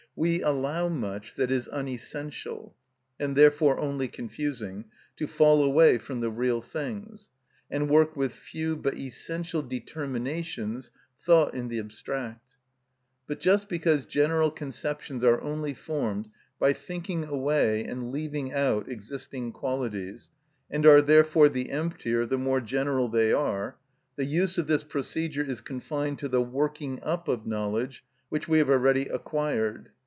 [0.13, 2.75] We allow much that is unessential,
[3.17, 4.85] and therefore only confusing,
[5.15, 7.29] to fall away from the real things,
[7.71, 10.91] and work with few but essential determinations
[11.25, 12.57] thought in the abstract.
[13.25, 16.29] But just because general conceptions are only formed
[16.59, 20.29] by thinking away and leaving out existing qualities,
[20.69, 23.77] and are therefore the emptier the more general they are,
[24.17, 28.57] the use of this procedure is confined to the working up of knowledge which we
[28.57, 29.89] have already acquired.